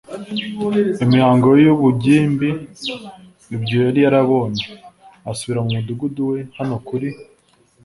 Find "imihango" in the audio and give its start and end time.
1.03-1.49